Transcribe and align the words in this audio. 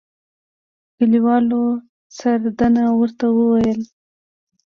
کلیوالو 0.95 1.61
سردنه 2.17 2.83
ورته 2.99 3.25
ويل. 3.37 3.79